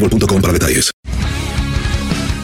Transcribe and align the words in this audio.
boostmobile.com 0.00 0.40
para 0.40 0.52
detalles. 0.52 0.90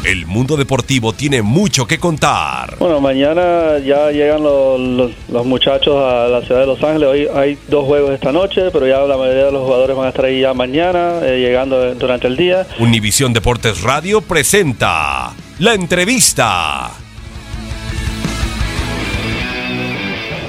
El 0.04 0.26
mundo 0.26 0.58
deportivo 0.58 1.14
tiene 1.14 1.40
mucho 1.40 1.86
que 1.86 1.98
contar. 1.98 2.76
Bueno, 2.78 3.00
mañana 3.00 3.78
ya 3.78 4.10
llegan 4.10 4.42
los, 4.42 4.78
los- 4.78 5.12
los 5.30 5.46
muchachos 5.46 5.96
a 5.96 6.28
la 6.28 6.42
ciudad 6.42 6.60
de 6.60 6.66
Los 6.66 6.82
Ángeles. 6.82 7.08
Hoy 7.08 7.28
hay 7.34 7.58
dos 7.68 7.86
juegos 7.86 8.10
esta 8.12 8.30
noche, 8.30 8.70
pero 8.70 8.86
ya 8.86 8.98
la 9.00 9.16
mayoría 9.16 9.46
de 9.46 9.52
los 9.52 9.62
jugadores 9.62 9.96
van 9.96 10.04
a 10.06 10.08
estar 10.10 10.26
ahí 10.26 10.42
ya 10.42 10.52
mañana, 10.52 11.20
eh, 11.22 11.38
llegando 11.40 11.94
durante 11.94 12.26
el 12.26 12.36
día. 12.36 12.66
Univisión 12.80 13.32
Deportes 13.32 13.80
Radio 13.80 14.20
presenta 14.20 15.32
la 15.58 15.72
entrevista. 15.72 16.90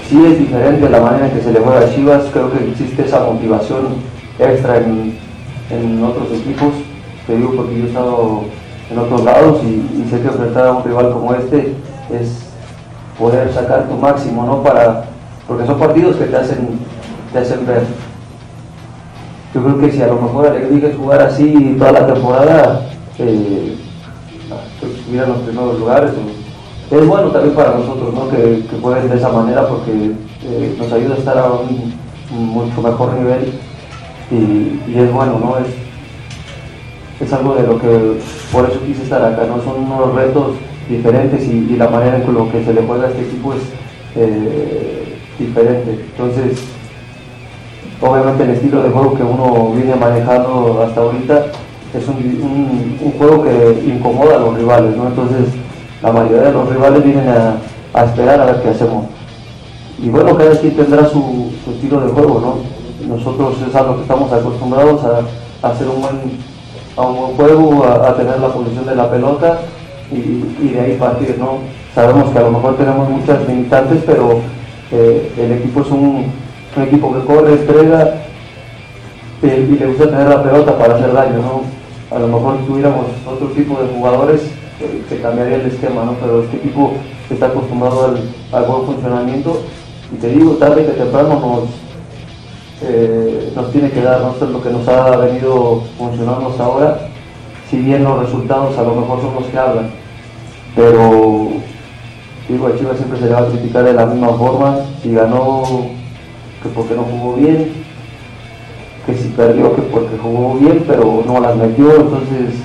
sí 0.10 0.18
es 0.24 0.38
diferente 0.38 0.90
la 0.90 1.00
manera 1.00 1.28
en 1.30 1.34
que 1.38 1.42
se 1.44 1.52
le 1.54 1.60
mueve 1.62 1.86
a 1.86 1.96
Chivas, 1.96 2.24
creo 2.34 2.52
que 2.52 2.70
existe 2.72 3.04
esa 3.06 3.22
motivación 3.22 3.96
extra 4.38 4.78
en, 4.78 5.18
en 5.72 6.04
otros 6.04 6.28
equipos, 6.42 6.74
te 7.26 7.36
digo 7.36 7.54
porque 7.56 7.78
yo 7.78 7.86
he 7.86 7.88
estado 7.88 8.42
en 8.90 9.00
otros 9.00 9.24
lados 9.24 9.64
y, 9.64 10.02
y 10.02 10.08
sé 10.10 10.22
que 10.22 10.28
enfrentar 10.28 10.68
a 10.68 10.74
un 10.74 10.84
rival 10.84 11.12
como 11.12 11.34
este 11.34 11.76
es 12.12 12.46
poder 13.18 13.52
sacar 13.54 13.88
tu 13.88 13.96
máximo, 13.96 14.46
¿no? 14.46 14.62
Para, 14.62 15.06
porque 15.48 15.66
son 15.66 15.80
partidos 15.80 16.18
que 16.18 16.26
te 16.26 16.38
hacen, 16.38 16.80
te 17.32 17.40
hacen 17.40 17.66
ver. 17.66 17.84
Yo 19.54 19.64
creo 19.64 19.80
que 19.80 19.92
si 19.92 20.02
a 20.02 20.08
lo 20.08 20.16
mejor 20.16 20.56
eliges 20.56 20.98
jugar 20.98 21.22
así 21.22 21.76
toda 21.80 21.94
la 21.94 22.08
temporada, 22.08 22.90
eh, 23.18 23.78
que 24.80 24.86
estuviera 24.86 25.26
en 25.26 25.32
los 25.32 25.42
primeros 25.42 25.80
lugares. 25.80 26.12
es 26.92 27.08
bueno 27.08 27.30
también 27.30 27.56
para 27.56 27.78
nosotros 27.78 28.14
¿no? 28.14 28.30
que, 28.30 28.66
que 28.70 28.78
jueguen 28.82 29.10
de 29.10 29.16
esa 29.16 29.30
manera 29.30 29.68
porque 29.68 30.12
eh, 30.44 30.76
nos 30.78 30.92
ayuda 30.92 31.16
a 31.16 31.18
estar 31.18 31.38
a 31.38 31.46
un, 31.52 31.94
mucho 32.32 32.82
mejor 32.82 33.14
nivel 33.14 33.54
y, 34.30 34.92
y 34.92 34.96
es 34.98 35.14
bueno, 35.14 35.40
¿no? 35.40 35.56
Es 37.26 37.34
algo 37.34 37.56
de 37.56 37.64
lo 37.64 37.80
que 37.80 38.20
por 38.52 38.70
eso 38.70 38.80
quise 38.86 39.04
estar 39.04 39.24
acá, 39.24 39.46
¿no? 39.48 39.62
Son 39.64 39.84
unos 39.84 40.14
retos 40.14 40.54
diferentes 40.90 41.48
y, 41.48 41.76
la 41.76 41.90
manera 41.90 42.18
en 42.18 42.34
lo 42.34 42.52
que 42.52 42.64
se 42.64 42.74
le 42.74 42.82
juega 42.82 43.06
a 43.06 43.10
este 43.10 43.24
equipo 43.24 43.54
es 43.54 43.62
eh, 44.16 45.18
diferente. 45.40 46.06
Entonces, 46.12 46.60
obviamente 48.02 48.44
el 48.44 48.52
estilo 48.52 48.84
de 48.84 48.90
juego 48.90 49.14
que 49.16 49.24
uno 49.24 49.72
viene 49.76 49.96
manejando 49.96 50.84
hasta 50.88 51.02
ahorita 51.02 51.46
es 51.94 52.08
un, 52.08 52.16
un- 52.16 53.14
juego 53.18 53.44
que 53.44 53.84
incomoda 53.88 54.36
a 54.36 54.40
los 54.40 54.58
rivales, 54.58 54.96
¿no? 54.98 55.08
Entonces, 55.08 55.48
la 56.02 56.12
mayoría 56.12 56.42
de 56.44 56.52
los 56.52 56.70
rivales 56.70 57.04
vienen 57.04 57.30
a, 57.30 57.58
a 57.94 58.06
esperar 58.06 58.42
a 58.42 58.46
ver 58.46 58.62
qué 58.62 58.70
hacemos. 58.70 59.06
Y 59.98 60.10
bueno, 60.10 60.36
cada 60.38 60.52
quien 60.60 60.76
tendrá 60.76 61.08
su, 61.08 61.52
estilo 61.72 62.02
de 62.02 62.12
juego, 62.12 62.42
¿no? 62.42 63.16
Nosotros 63.16 63.56
es 63.68 63.74
algo 63.76 63.96
que 63.96 64.02
estamos 64.02 64.32
acostumbrados 64.32 65.02
a, 65.06 65.66
a 65.66 65.72
hacer 65.72 65.88
un 65.88 66.02
buen, 66.02 66.16
a 66.96 67.02
un 67.02 67.16
buen 67.16 67.36
juego, 67.36 67.84
a, 67.84 68.16
tener 68.16 68.40
la 68.40 68.48
posición 68.48 68.86
de 68.86 68.96
la 68.96 69.10
pelota 69.10 69.60
y, 70.12 70.70
de 70.70 70.80
ahí 70.80 70.98
partir, 70.98 71.36
¿no? 71.38 71.60
Sabemos 71.94 72.32
que 72.32 72.40
a 72.40 72.44
lo 72.44 72.52
mejor 72.52 72.78
tenemos 72.78 73.10
muchas 73.10 73.48
limitantes, 73.48 74.04
pero 74.06 74.40
eh, 74.92 75.32
el 75.38 75.52
equipo 75.54 75.82
es 75.82 75.92
un, 75.92 76.26
equipo 76.82 77.14
que 77.14 77.26
corre, 77.26 77.54
entrega 77.54 78.16
eh, 79.42 79.70
y 79.70 79.80
le 79.80 79.88
gusta 79.88 80.10
tener 80.10 80.28
la 80.28 80.44
pelota 80.44 80.78
para 80.78 80.96
hacer 80.96 81.14
daño, 81.14 81.38
¿no? 81.38 82.16
A 82.16 82.20
lo 82.20 82.28
mejor 82.28 82.58
tuviéramos 82.68 83.06
otro 83.26 83.48
tipo 83.48 83.82
de 83.82 83.88
jugadores, 83.94 84.42
eh, 84.82 85.04
se 85.08 85.22
cambiaría 85.22 85.56
el 85.56 85.68
esquema, 85.68 86.04
¿no? 86.04 86.14
Pero 86.14 86.44
este 86.44 86.58
equipo 86.58 86.94
está 87.30 87.48
acostumbrado 87.48 88.06
al, 88.06 88.30
al 88.52 88.70
buen 88.70 88.86
funcionamiento 88.86 89.62
y 90.14 90.18
te 90.18 90.30
digo, 90.30 90.52
tarde 90.54 90.86
que 90.86 90.92
temprano 90.92 91.40
nos, 91.40 91.85
eh, 92.82 93.52
nos 93.56 93.72
tiene 93.72 93.90
que 93.90 94.02
dar, 94.02 94.22
¿no? 94.22 94.48
Lo 94.48 94.62
que 94.62 94.70
nos 94.70 94.88
ha 94.88 95.16
venido 95.18 95.84
funcionando 95.98 96.50
hasta 96.50 96.66
ahora, 96.66 97.08
si 97.70 97.78
bien 97.78 98.04
los 98.04 98.20
resultados 98.20 98.78
a 98.78 98.84
lo 98.84 98.96
mejor 98.96 99.22
son 99.22 99.36
los 99.36 99.46
que 99.46 99.58
hablan, 99.58 99.90
pero 100.76 101.48
digo, 102.50 102.68
a 102.68 102.78
Chivas 102.78 102.98
siempre 102.98 103.20
se 103.20 103.26
le 103.26 103.32
va 103.32 103.40
a 103.40 103.48
criticar 103.48 103.84
de 103.86 103.94
la 103.94 104.06
misma 104.06 104.30
forma, 104.34 104.80
si 105.02 105.14
ganó, 105.14 105.64
que 106.62 106.70
porque 106.70 106.96
no 106.96 107.04
jugó 107.04 107.36
bien, 107.36 107.72
que 109.06 109.14
si 109.16 109.30
perdió, 109.30 109.76
que 109.76 109.82
porque 109.84 110.18
jugó 110.22 110.56
bien, 110.56 110.84
pero 110.86 111.24
no 111.26 111.40
las 111.40 111.56
metió, 111.56 111.96
entonces 111.96 112.56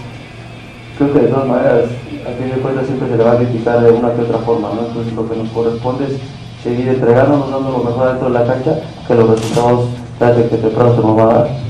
creo 0.99 1.13
que 1.13 1.21
de 1.21 1.29
todas 1.29 1.49
maneras, 1.49 1.85
a 2.27 2.43
fin 2.43 2.51
de 2.51 2.61
cuentas 2.61 2.87
siempre 2.87 3.09
se 3.09 3.17
le 3.17 3.25
va 3.25 3.33
a 3.33 3.39
criticar 3.39 3.81
de 3.81 3.93
una 3.93 4.13
que 4.13 4.23
otra 4.23 4.39
forma, 4.39 4.71
¿no? 4.75 4.89
Entonces 4.89 5.13
lo 5.15 5.29
que 5.29 5.37
nos 5.37 5.49
corresponde 5.51 6.07
es 6.07 6.40
seguir 6.63 6.89
entregándonos, 6.89 7.51
dando 7.51 7.71
lo 7.71 7.79
mejor 7.79 8.09
dentro 8.09 8.29
de 8.29 8.35
la 8.39 8.47
cancha, 8.47 8.81
que 9.07 9.15
los 9.15 9.31
resultados 9.31 9.89
tarde 10.19 10.49
que 10.49 10.57
temprano 10.59 10.95
se 10.95 11.01
nos 11.01 11.17
van 11.17 11.29
a 11.29 11.35
dar. 11.35 11.70